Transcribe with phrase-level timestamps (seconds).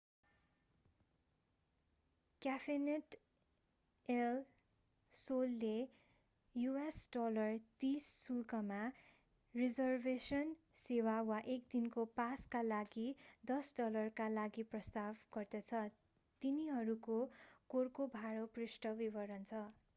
[2.41, 3.15] Café net
[4.09, 4.39] El
[5.15, 5.73] सोलले
[6.55, 8.79] us$30 शुल्कमा
[9.55, 10.55] reservation
[10.79, 13.05] सेवा वा एक दिनको पासका लागि
[13.47, 15.83] $10 का लागि प्रस्ताव गर्दछ।
[16.41, 17.19] तिनीहरूको
[17.69, 19.63] कोर्कोभाडो पृष्ठमा विवरण छ।